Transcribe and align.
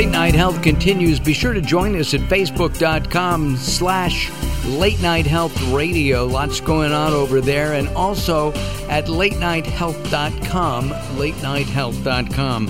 Late 0.00 0.08
Night 0.08 0.34
Health 0.34 0.62
continues. 0.62 1.20
Be 1.20 1.34
sure 1.34 1.52
to 1.52 1.60
join 1.60 1.94
us 1.94 2.14
at 2.14 2.20
facebook.com 2.20 3.58
slash 3.58 4.30
Late 4.64 4.98
Night 5.02 5.26
Health 5.26 5.60
Radio. 5.64 6.24
Lots 6.24 6.58
going 6.58 6.90
on 6.92 7.12
over 7.12 7.42
there. 7.42 7.74
And 7.74 7.86
also 7.90 8.54
at 8.88 9.08
latenighthealth.com, 9.08 10.88
latenighthealth.com. 10.88 12.66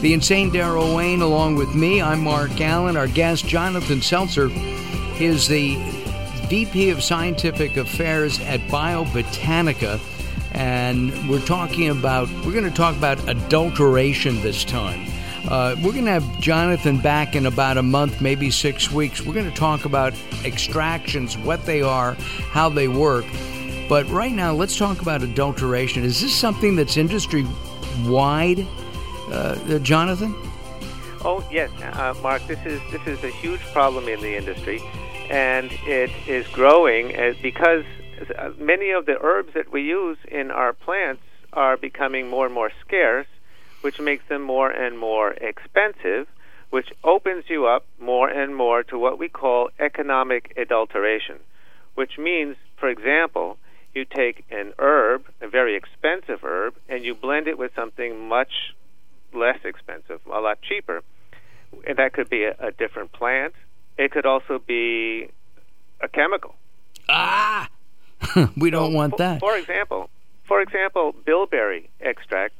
The 0.00 0.12
Insane 0.12 0.50
Daryl 0.50 0.96
Wayne, 0.96 1.22
along 1.22 1.54
with 1.54 1.72
me, 1.76 2.02
I'm 2.02 2.24
Mark 2.24 2.50
Alyn. 2.50 2.98
Our 2.98 3.06
guest, 3.06 3.46
Jonathan 3.46 4.00
Selzer, 4.00 4.50
is 5.20 5.46
the 5.46 5.76
VP 6.48 6.90
of 6.90 7.04
Scientific 7.04 7.76
Affairs 7.76 8.40
at 8.40 8.58
Biobotanica. 8.62 10.00
And 10.50 11.30
we're 11.30 11.38
talking 11.46 11.90
about, 11.90 12.28
we're 12.44 12.50
going 12.50 12.64
to 12.64 12.70
talk 12.72 12.96
about 12.96 13.28
adulteration 13.28 14.42
this 14.42 14.64
time. 14.64 15.06
Uh, 15.48 15.76
we're 15.76 15.92
going 15.92 16.04
to 16.04 16.10
have 16.10 16.40
Jonathan 16.40 16.98
back 16.98 17.36
in 17.36 17.46
about 17.46 17.76
a 17.76 17.82
month, 17.82 18.20
maybe 18.20 18.50
six 18.50 18.90
weeks. 18.90 19.22
We're 19.22 19.34
going 19.34 19.48
to 19.48 19.56
talk 19.56 19.84
about 19.84 20.12
extractions, 20.44 21.38
what 21.38 21.64
they 21.64 21.82
are, 21.82 22.14
how 22.50 22.68
they 22.68 22.88
work. 22.88 23.24
But 23.88 24.08
right 24.08 24.32
now, 24.32 24.52
let's 24.52 24.76
talk 24.76 25.02
about 25.02 25.22
adulteration. 25.22 26.02
Is 26.02 26.20
this 26.20 26.34
something 26.34 26.74
that's 26.74 26.96
industry 26.96 27.46
wide, 28.04 28.66
uh, 29.30 29.78
Jonathan? 29.78 30.34
Oh 31.24 31.44
yes, 31.50 31.70
uh, 31.80 32.14
Mark. 32.22 32.44
This 32.46 32.58
is 32.66 32.80
this 32.90 33.06
is 33.06 33.22
a 33.24 33.30
huge 33.30 33.60
problem 33.72 34.08
in 34.08 34.20
the 34.20 34.36
industry, 34.36 34.80
and 35.30 35.70
it 35.86 36.10
is 36.28 36.46
growing 36.48 37.14
as 37.14 37.36
because 37.36 37.84
uh, 38.36 38.50
many 38.58 38.90
of 38.90 39.06
the 39.06 39.16
herbs 39.20 39.54
that 39.54 39.72
we 39.72 39.82
use 39.82 40.18
in 40.28 40.50
our 40.50 40.72
plants 40.72 41.22
are 41.52 41.76
becoming 41.76 42.28
more 42.28 42.46
and 42.46 42.54
more 42.54 42.70
scarce 42.84 43.26
which 43.80 44.00
makes 44.00 44.26
them 44.28 44.42
more 44.42 44.70
and 44.70 44.98
more 44.98 45.32
expensive, 45.32 46.26
which 46.70 46.88
opens 47.04 47.44
you 47.48 47.66
up 47.66 47.84
more 47.98 48.28
and 48.28 48.54
more 48.54 48.82
to 48.82 48.98
what 48.98 49.18
we 49.18 49.28
call 49.28 49.70
economic 49.78 50.52
adulteration, 50.56 51.38
which 51.94 52.18
means, 52.18 52.56
for 52.76 52.88
example, 52.88 53.58
you 53.94 54.04
take 54.04 54.44
an 54.50 54.72
herb, 54.78 55.24
a 55.40 55.48
very 55.48 55.74
expensive 55.74 56.40
herb, 56.42 56.74
and 56.88 57.04
you 57.04 57.14
blend 57.14 57.48
it 57.48 57.56
with 57.56 57.74
something 57.74 58.28
much 58.28 58.74
less 59.32 59.58
expensive, 59.64 60.20
a 60.26 60.40
lot 60.40 60.60
cheaper. 60.60 61.02
And 61.86 61.96
that 61.98 62.12
could 62.12 62.28
be 62.28 62.44
a, 62.44 62.54
a 62.58 62.72
different 62.72 63.12
plant. 63.12 63.54
It 63.96 64.10
could 64.10 64.26
also 64.26 64.58
be 64.58 65.30
a 66.00 66.08
chemical. 66.08 66.54
Ah, 67.08 67.68
we 68.56 68.70
don't 68.70 68.92
so, 68.92 68.96
want 68.96 69.16
that. 69.18 69.40
For 69.40 69.56
example, 69.56 70.10
for 70.44 70.60
example, 70.60 71.14
bilberry 71.24 71.88
extract 72.00 72.54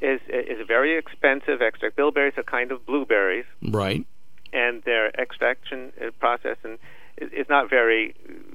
is 0.00 0.20
is 0.28 0.66
very 0.66 0.96
expensive 0.96 1.62
extract. 1.62 1.96
Bilberries 1.96 2.36
are 2.36 2.42
kind 2.42 2.72
of 2.72 2.84
blueberries, 2.86 3.46
right? 3.62 4.06
And 4.52 4.82
their 4.84 5.08
extraction 5.10 5.92
uh, 6.00 6.10
process 6.18 6.56
and 6.64 6.78
is 7.20 7.48
not 7.48 7.70
very. 7.70 8.14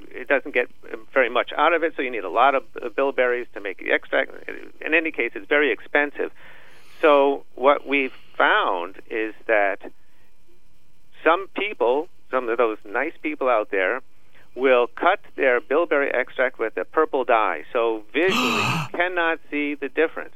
It 0.10 0.28
doesn't 0.28 0.54
get 0.54 0.68
um, 0.94 1.08
very 1.14 1.30
much 1.30 1.52
out 1.58 1.74
of 1.74 1.84
it, 1.84 1.94
so 1.96 2.02
you 2.02 2.12
need 2.12 2.24
a 2.24 2.30
lot 2.30 2.56
of 2.56 2.64
uh, 2.82 2.90
bilberries 2.90 3.48
to 3.54 3.62
make 3.62 3.80
the 3.80 3.92
extract. 3.92 4.32
Uh, 4.32 4.54
in 4.86 4.94
any 4.94 5.12
case, 5.12 5.32
it's 5.36 5.48
very 5.48 5.72
expensive. 5.72 6.32
So 7.02 7.44
what 7.56 7.86
we've 7.88 8.14
found 8.38 9.02
is 9.10 9.34
that 9.48 9.80
some 11.24 11.48
people, 11.56 12.08
some 12.32 12.48
of 12.48 12.58
those 12.58 12.78
nice 12.86 13.14
people 13.22 13.50
out 13.50 13.72
there, 13.72 14.02
will 14.56 14.88
cut 14.88 15.20
their 15.36 15.60
bilberry 15.60 16.12
extract 16.14 16.60
with 16.60 16.78
a 16.78 16.86
purple 16.86 17.24
dye. 17.24 17.64
So 17.74 18.04
visually, 18.14 18.62
you 18.62 18.98
cannot 18.98 19.40
see 19.50 19.76
the 19.76 19.90
difference. 19.90 20.36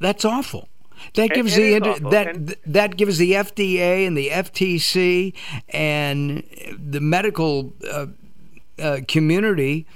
That's 0.00 0.24
awful. 0.24 0.68
That 1.14 1.30
gives 1.30 1.54
the 1.54 1.78
that 2.10 2.56
that 2.66 2.96
gives 2.96 3.18
the 3.18 3.32
FDA 3.32 4.06
and 4.06 4.16
the 4.16 4.30
FTC 4.30 5.34
and 5.68 6.42
the 6.78 7.00
medical 7.00 7.74
uh, 7.88 8.06
uh, 8.78 9.00
community 9.06 9.86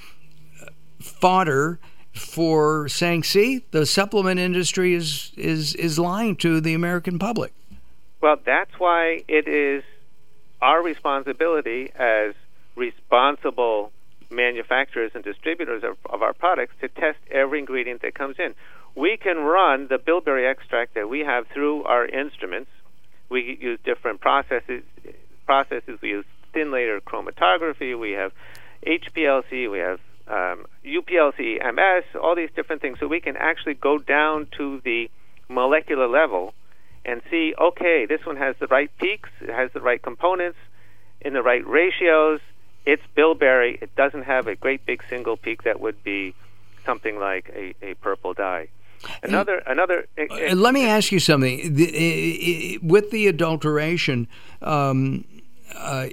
fodder 1.00 1.78
for 2.12 2.88
saying, 2.88 3.22
"See, 3.24 3.64
the 3.70 3.86
supplement 3.86 4.38
industry 4.38 4.94
is 4.94 5.32
is 5.36 5.74
is 5.76 5.98
lying 5.98 6.36
to 6.36 6.60
the 6.60 6.74
American 6.74 7.18
public." 7.18 7.52
Well, 8.20 8.36
that's 8.44 8.78
why 8.78 9.22
it 9.28 9.46
is 9.48 9.84
our 10.60 10.82
responsibility 10.82 11.92
as 11.94 12.34
responsible 12.74 13.92
manufacturers 14.30 15.12
and 15.14 15.24
distributors 15.24 15.82
of, 15.84 15.96
of 16.10 16.22
our 16.22 16.32
products 16.32 16.74
to 16.80 16.88
test 16.88 17.18
every 17.30 17.60
ingredient 17.60 18.02
that 18.02 18.14
comes 18.14 18.36
in 18.38 18.54
we 18.98 19.16
can 19.16 19.36
run 19.38 19.86
the 19.88 19.96
bilberry 19.96 20.46
extract 20.46 20.94
that 20.94 21.08
we 21.08 21.20
have 21.20 21.46
through 21.54 21.84
our 21.84 22.04
instruments. 22.04 22.70
We 23.28 23.56
use 23.60 23.78
different 23.84 24.20
processes. 24.20 24.82
Processes 25.46 26.00
we 26.02 26.08
use 26.08 26.24
thin 26.52 26.72
layer 26.72 27.00
chromatography. 27.00 27.98
We 27.98 28.12
have 28.12 28.32
HPLC. 28.84 29.70
We 29.70 29.78
have 29.78 30.00
um, 30.26 30.66
UPLC, 30.84 31.62
MS. 31.74 32.04
All 32.20 32.34
these 32.34 32.50
different 32.56 32.82
things. 32.82 32.98
So 32.98 33.06
we 33.06 33.20
can 33.20 33.36
actually 33.36 33.74
go 33.74 33.98
down 33.98 34.48
to 34.56 34.80
the 34.84 35.08
molecular 35.48 36.08
level 36.08 36.54
and 37.04 37.22
see. 37.30 37.54
Okay, 37.56 38.04
this 38.06 38.26
one 38.26 38.36
has 38.36 38.56
the 38.58 38.66
right 38.66 38.90
peaks. 38.98 39.30
It 39.40 39.50
has 39.50 39.70
the 39.72 39.80
right 39.80 40.02
components 40.02 40.58
in 41.20 41.34
the 41.34 41.42
right 41.42 41.64
ratios. 41.64 42.40
It's 42.84 43.02
bilberry. 43.14 43.78
It 43.80 43.94
doesn't 43.94 44.24
have 44.24 44.48
a 44.48 44.56
great 44.56 44.84
big 44.86 45.04
single 45.08 45.36
peak 45.36 45.62
that 45.62 45.78
would 45.78 46.02
be 46.02 46.34
something 46.84 47.18
like 47.20 47.48
a, 47.54 47.74
a 47.82 47.94
purple 47.94 48.34
dye. 48.34 48.68
Another, 49.22 49.62
another. 49.66 50.08
Uh, 50.18 50.54
let 50.54 50.74
me 50.74 50.86
ask 50.86 51.12
you 51.12 51.20
something. 51.20 51.74
The, 51.74 52.78
with 52.82 53.10
the 53.10 53.26
adulteration, 53.26 54.28
um, 54.62 55.24
uh, 55.74 56.08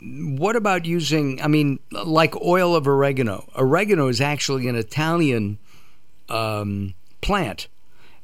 what 0.00 0.56
about 0.56 0.84
using? 0.84 1.40
I 1.42 1.48
mean, 1.48 1.78
like 1.90 2.34
oil 2.40 2.74
of 2.74 2.86
oregano. 2.86 3.48
Oregano 3.56 4.08
is 4.08 4.20
actually 4.20 4.68
an 4.68 4.76
Italian 4.76 5.58
um, 6.28 6.94
plant 7.20 7.68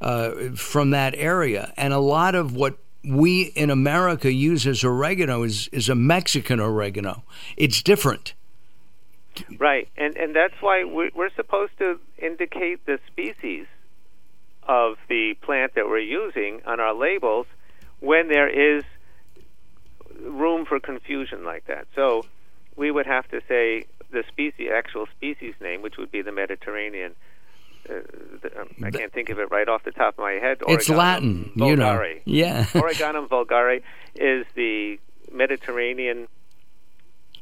uh, 0.01 0.31
from 0.55 0.91
that 0.91 1.15
area, 1.17 1.73
and 1.77 1.93
a 1.93 1.99
lot 1.99 2.35
of 2.35 2.55
what 2.55 2.79
we 3.05 3.43
in 3.55 3.71
America 3.71 4.33
use 4.33 4.67
as 4.67 4.85
oregano 4.85 5.43
is 5.43 5.69
is 5.69 5.89
a 5.89 5.95
Mexican 5.95 6.61
oregano. 6.61 7.23
It's 7.57 7.83
different. 7.83 8.35
Right, 9.59 9.89
and 9.97 10.17
and 10.17 10.35
that's 10.35 10.55
why 10.61 10.85
we're 10.85 11.35
supposed 11.37 11.73
to 11.79 11.99
indicate 12.19 12.85
the 12.87 12.99
species 13.07 13.67
of 14.69 14.97
the 15.09 15.35
plant 15.41 15.75
that 15.75 15.87
we're 15.87 15.99
using 15.99 16.61
on 16.67 16.79
our 16.79 16.95
labels 16.95 17.47
when 18.01 18.29
there 18.29 18.49
is 18.49 18.85
room 20.23 20.67
for 20.67 20.79
confusion 20.79 21.45
like 21.45 21.67
that. 21.67 21.87
So 21.95 22.25
we 22.77 22.91
would 22.91 23.07
have 23.07 23.29
to 23.29 23.41
say 23.49 23.87
the 24.11 24.25
species, 24.29 24.71
actual 24.73 25.07
species 25.17 25.55
name, 25.61 25.83
which 25.83 25.97
would 25.97 26.11
be 26.11 26.23
the 26.23 26.33
Mediterranean. 26.33 27.15
Uh, 27.89 27.95
the, 28.43 28.61
um, 28.61 28.69
I 28.85 28.91
can't 28.91 29.13
think 29.13 29.31
of 29.31 29.39
it 29.39 29.51
right 29.51 29.69
off 29.69 29.85
the 29.85 29.93
top 29.93 30.15
of 30.15 30.19
my 30.19 30.33
head. 30.33 30.59
Origanum 30.61 30.75
it's 30.75 30.89
Latin, 30.89 31.53
vulgare. 31.57 31.69
you 31.69 31.77
know. 31.77 32.15
Yeah. 32.25 32.65
Origanum 32.73 33.29
vulgare 33.29 33.83
is 34.15 34.47
the 34.55 34.99
Mediterranean 35.33 36.29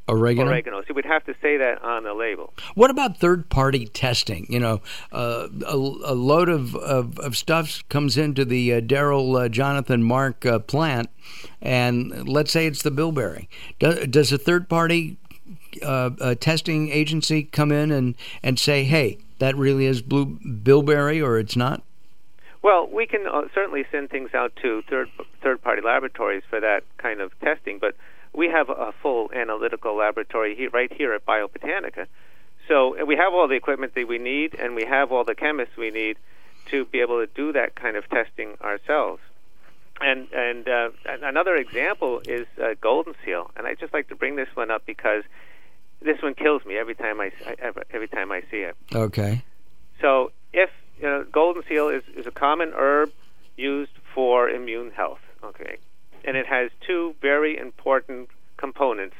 Oregano. 0.08 0.50
Oregano. 0.50 0.82
So 0.86 0.94
we'd 0.94 1.04
have 1.04 1.24
to 1.24 1.34
say 1.42 1.56
that 1.56 1.82
on 1.82 2.04
the 2.04 2.14
label. 2.14 2.52
What 2.74 2.90
about 2.90 3.18
third-party 3.18 3.86
testing? 3.86 4.46
You 4.48 4.60
know, 4.60 4.80
uh, 5.12 5.48
a, 5.66 5.74
a, 5.74 6.14
load 6.14 6.48
of, 6.48 6.76
of, 6.76 7.18
of, 7.18 7.36
stuff 7.36 7.82
comes 7.88 8.16
into 8.16 8.44
the 8.44 8.74
uh, 8.74 8.80
Daryl 8.80 9.44
uh, 9.44 9.48
Jonathan 9.48 10.02
Mark 10.02 10.46
uh, 10.46 10.60
plant, 10.60 11.10
and 11.60 12.28
let's 12.28 12.52
say 12.52 12.66
it's 12.66 12.82
the 12.82 12.90
bilberry. 12.90 13.48
Does, 13.78 14.06
does 14.06 14.32
a 14.32 14.38
third-party 14.38 15.16
uh, 15.82 16.10
uh, 16.20 16.34
testing 16.36 16.88
agency 16.90 17.42
come 17.42 17.72
in 17.72 17.90
and, 17.90 18.14
and 18.42 18.58
say, 18.58 18.84
"Hey, 18.84 19.18
that 19.38 19.56
really 19.56 19.86
is 19.86 20.02
blue 20.02 20.26
bilberry," 20.26 21.20
or 21.20 21.38
it's 21.38 21.56
not? 21.56 21.82
Well, 22.62 22.88
we 22.88 23.06
can 23.06 23.24
certainly 23.54 23.84
send 23.92 24.10
things 24.10 24.30
out 24.34 24.52
to 24.62 24.82
third 24.88 25.08
third-party 25.42 25.82
laboratories 25.82 26.42
for 26.48 26.60
that 26.60 26.84
kind 26.98 27.20
of 27.20 27.38
testing, 27.40 27.78
but 27.78 27.96
we 28.36 28.48
have 28.48 28.68
a 28.68 28.92
full 29.02 29.30
analytical 29.34 29.96
laboratory 29.96 30.54
here, 30.54 30.70
right 30.70 30.92
here 30.92 31.14
at 31.14 31.24
Biobotanica. 31.24 32.06
So 32.68 33.04
we 33.04 33.16
have 33.16 33.32
all 33.32 33.48
the 33.48 33.54
equipment 33.54 33.94
that 33.94 34.06
we 34.06 34.18
need, 34.18 34.54
and 34.54 34.74
we 34.74 34.84
have 34.84 35.10
all 35.10 35.24
the 35.24 35.34
chemists 35.34 35.76
we 35.76 35.90
need 35.90 36.18
to 36.66 36.84
be 36.84 37.00
able 37.00 37.24
to 37.24 37.32
do 37.32 37.52
that 37.52 37.74
kind 37.74 37.96
of 37.96 38.08
testing 38.10 38.54
ourselves. 38.60 39.22
And 40.00 40.28
and 40.32 40.68
uh, 40.68 40.90
another 41.22 41.56
example 41.56 42.20
is 42.26 42.46
uh, 42.62 42.74
golden 42.80 43.14
seal, 43.24 43.50
and 43.56 43.66
I 43.66 43.74
just 43.74 43.94
like 43.94 44.08
to 44.08 44.14
bring 44.14 44.36
this 44.36 44.48
one 44.54 44.70
up 44.70 44.84
because 44.84 45.24
this 46.02 46.20
one 46.20 46.34
kills 46.34 46.66
me 46.66 46.76
every 46.76 46.94
time 46.94 47.20
I 47.20 47.32
every 47.90 48.08
time 48.08 48.30
I 48.30 48.42
see 48.50 48.58
it. 48.58 48.76
Okay. 48.94 49.42
So 50.02 50.32
if 50.52 50.68
you 51.00 51.04
know, 51.04 51.24
golden 51.32 51.62
seal 51.66 51.88
is, 51.88 52.02
is 52.14 52.26
a 52.26 52.30
common 52.30 52.72
herb 52.74 53.10
used 53.56 53.92
for 54.14 54.50
immune 54.50 54.90
health. 54.90 55.20
Okay, 55.42 55.78
and 56.26 56.36
it 56.36 56.46
has 56.46 56.70
two 56.86 57.14
very 57.22 57.56
important 57.56 58.28
components. 58.56 59.14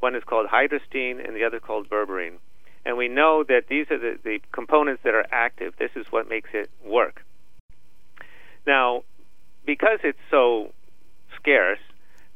One 0.00 0.14
is 0.14 0.22
called 0.24 0.46
hydrastine, 0.48 1.26
and 1.26 1.34
the 1.34 1.44
other 1.44 1.58
called 1.58 1.88
berberine. 1.88 2.36
And 2.84 2.98
we 2.98 3.08
know 3.08 3.42
that 3.48 3.68
these 3.68 3.86
are 3.90 3.98
the, 3.98 4.18
the 4.22 4.40
components 4.52 5.02
that 5.04 5.14
are 5.14 5.26
active. 5.32 5.74
This 5.78 5.92
is 5.96 6.06
what 6.10 6.28
makes 6.28 6.50
it 6.52 6.70
work. 6.84 7.24
Now, 8.66 9.04
because 9.64 10.00
it's 10.04 10.18
so 10.30 10.72
scarce, 11.34 11.78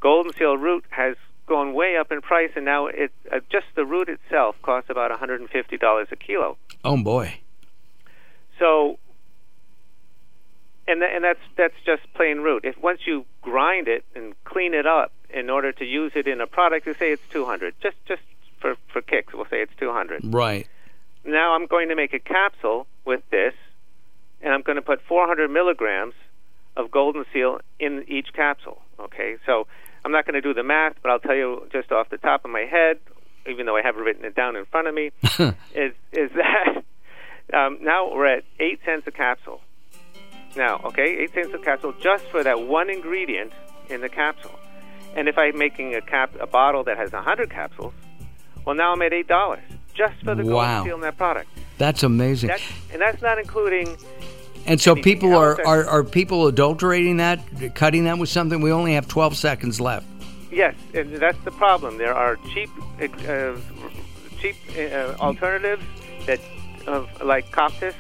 golden 0.01 0.33
seal 0.33 0.57
root 0.57 0.85
has 0.89 1.17
gone 1.47 1.75
way 1.75 1.97
up 1.97 2.11
in 2.11 2.23
price, 2.23 2.51
and 2.57 2.65
now 2.65 2.87
it 2.87 3.13
uh, 3.31 3.41
just 3.51 3.67
the 3.75 3.85
root 3.85 4.09
itself 4.09 4.57
costs 4.63 4.91
about 4.91 5.11
$150 5.11 6.13
a 6.13 6.17
kilo. 6.17 6.57
Oh 6.85 7.03
boy! 7.03 7.41
So, 8.59 8.99
and 10.89 11.01
th- 11.01 11.13
and 11.15 11.23
that's 11.23 11.41
that's 11.57 11.75
just 11.85 12.03
plain 12.15 12.39
root. 12.39 12.65
If 12.65 12.79
once 12.79 13.01
you 13.07 13.25
grind 13.43 13.89
it 13.89 14.05
and 14.15 14.35
clean 14.45 14.75
it 14.75 14.87
up 14.87 15.13
in 15.31 15.51
order 15.51 15.71
to 15.73 15.85
use 15.85 16.13
it 16.15 16.27
in 16.27 16.41
a 16.41 16.47
product, 16.47 16.87
you 16.87 16.95
say 16.95 17.13
it's 17.13 17.23
200. 17.31 17.75
Just 17.83 17.97
just 18.07 18.23
for 18.61 18.77
for 18.93 19.03
kicks, 19.03 19.35
we'll 19.35 19.45
say 19.45 19.61
it's 19.61 19.73
200. 19.79 20.23
Right. 20.25 20.67
Now 21.25 21.55
I'm 21.55 21.67
going 21.67 21.89
to 21.91 21.95
make 21.95 22.15
a 22.15 22.19
capsule 22.19 22.87
with 23.05 23.21
this, 23.31 23.55
and 24.41 24.53
I'm 24.53 24.63
going 24.63 24.77
to 24.77 24.83
put 24.83 25.03
400 25.03 25.51
milligrams 25.51 26.15
of 26.77 26.91
golden 26.91 27.25
seal 27.33 27.61
in 27.79 28.05
each 28.09 28.33
capsule. 28.33 28.81
Okay, 28.99 29.37
so 29.45 29.67
I'm 30.05 30.13
not 30.13 30.25
going 30.25 30.35
to 30.35 30.41
do 30.41 30.55
the 30.55 30.63
math, 30.63 30.95
but 31.03 31.11
I'll 31.11 31.19
tell 31.19 31.35
you 31.35 31.69
just 31.71 31.93
off 31.93 32.09
the 32.09 32.19
top 32.19 32.45
of 32.45 32.51
my 32.51 32.63
head, 32.63 32.99
even 33.47 33.67
though 33.67 33.77
I 33.77 33.83
haven't 33.83 34.03
written 34.03 34.25
it 34.25 34.35
down 34.35 34.57
in 34.57 34.65
front 34.65 34.89
of 34.89 34.95
me, 34.95 35.11
is 35.75 35.93
is 36.13 36.31
that 36.35 36.83
um, 37.53 37.79
now 37.83 38.13
we're 38.15 38.27
at 38.27 38.45
eight 38.59 38.81
cents 38.85 39.07
a 39.07 39.11
capsule. 39.11 39.61
Now, 40.57 40.81
okay, 40.85 41.19
eight 41.19 41.33
cents 41.35 41.53
a 41.55 41.59
capsule 41.59 41.95
just 42.01 42.25
for 42.27 42.43
that 42.43 42.63
one 42.63 42.91
ingredient 42.91 43.53
in 43.89 44.01
the 44.01 44.09
capsule. 44.09 44.59
And 45.15 45.29
if 45.29 45.39
I'm 45.39 45.57
making 45.59 45.95
a 45.95 46.01
cap 46.01 46.31
a 46.41 46.47
bottle 46.47 46.85
that 46.85 46.97
has 46.97 47.13
100 47.13 47.51
capsules, 47.51 47.95
well, 48.65 48.75
now 48.75 48.93
I'm 48.93 49.03
at 49.03 49.13
eight 49.13 49.29
dollars 49.29 49.61
just 49.95 50.15
for 50.23 50.35
the 50.35 50.45
Wow. 50.45 50.67
golden 50.79 50.85
seal 50.85 50.95
in 50.97 51.01
that 51.03 51.17
product. 51.17 51.49
That's 51.79 52.03
amazing. 52.03 52.49
That's, 52.49 52.63
and 52.93 53.01
that's 53.01 53.23
not 53.23 53.39
including 53.39 53.97
and 54.67 54.79
so 54.81 54.95
people 54.95 55.35
are, 55.35 55.59
are 55.67 55.87
are 55.87 56.05
people 56.05 56.47
adulterating 56.47 57.17
that, 57.17 57.41
cutting 57.75 58.05
that 58.05 58.19
with 58.19 58.29
something. 58.29 58.61
We 58.61 58.71
only 58.71 58.95
have 58.95 59.09
12 59.09 59.37
seconds 59.37 59.81
left. 59.81 60.07
Yes, 60.51 60.75
and 60.93 61.15
that's 61.17 61.43
the 61.45 61.51
problem. 61.53 61.97
There 61.97 62.15
are 62.15 62.37
cheap, 62.53 62.69
uh, 63.01 63.57
cheap 64.39 64.57
uh, 64.77 65.15
alternatives 65.21 65.83
that, 66.27 66.41
uh, 66.87 67.07
like 67.25 67.51
Coptis, 67.51 67.95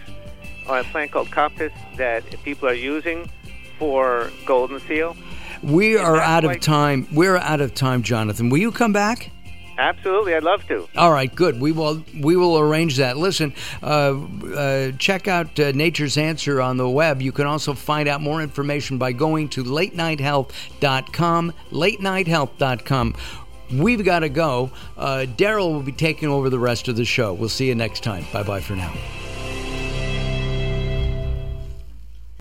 a 0.68 0.84
plant 0.84 1.10
called 1.12 1.28
Coptis, 1.30 1.72
that 1.96 2.24
people 2.42 2.68
are 2.68 2.74
using 2.74 3.30
for 3.78 4.30
golden 4.44 4.80
seal. 4.80 5.16
We 5.62 5.96
are 5.96 6.16
that's 6.16 6.28
out 6.28 6.44
of 6.44 6.50
like- 6.52 6.60
time. 6.60 7.08
We're 7.12 7.36
out 7.36 7.60
of 7.60 7.74
time, 7.74 8.02
Jonathan. 8.02 8.48
Will 8.50 8.58
you 8.58 8.70
come 8.72 8.92
back? 8.92 9.30
Absolutely, 9.78 10.34
I'd 10.34 10.42
love 10.42 10.66
to. 10.66 10.88
All 10.96 11.12
right, 11.12 11.32
good. 11.32 11.60
We 11.60 11.70
will 11.70 12.02
we 12.20 12.34
will 12.34 12.58
arrange 12.58 12.96
that. 12.96 13.16
Listen, 13.16 13.54
uh, 13.80 14.18
uh, 14.56 14.90
check 14.98 15.28
out 15.28 15.58
uh, 15.60 15.70
Nature's 15.70 16.18
Answer 16.18 16.60
on 16.60 16.78
the 16.78 16.88
web. 16.88 17.22
You 17.22 17.30
can 17.30 17.46
also 17.46 17.74
find 17.74 18.08
out 18.08 18.20
more 18.20 18.42
information 18.42 18.98
by 18.98 19.12
going 19.12 19.48
to 19.50 19.62
latenighthealth.com. 19.62 21.52
Latenighthealth.com. 21.70 23.14
We've 23.72 24.04
got 24.04 24.20
to 24.20 24.28
go. 24.28 24.72
Uh, 24.96 25.26
Daryl 25.28 25.72
will 25.72 25.82
be 25.82 25.92
taking 25.92 26.28
over 26.28 26.50
the 26.50 26.58
rest 26.58 26.88
of 26.88 26.96
the 26.96 27.04
show. 27.04 27.32
We'll 27.32 27.48
see 27.48 27.68
you 27.68 27.76
next 27.76 28.02
time. 28.02 28.24
Bye 28.32 28.42
bye 28.42 28.60
for 28.60 28.74
now. 28.74 28.92